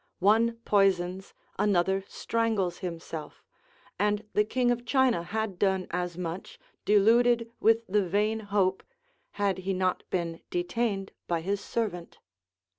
[0.17, 3.43] One poisons, another strangles himself,
[3.99, 8.81] and the King of China had done as much, deluded with the vain hope,
[9.33, 12.17] had he not been detained by his servant.